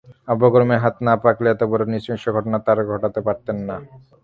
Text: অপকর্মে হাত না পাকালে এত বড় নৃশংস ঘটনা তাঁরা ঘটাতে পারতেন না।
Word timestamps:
অপকর্মে 0.33 0.75
হাত 0.83 0.95
না 1.07 1.13
পাকালে 1.23 1.47
এত 1.51 1.61
বড় 1.71 1.83
নৃশংস 1.91 2.23
ঘটনা 2.35 2.57
তাঁরা 2.65 2.83
ঘটাতে 2.91 3.19
পারতেন 3.27 3.57
না। 3.67 3.75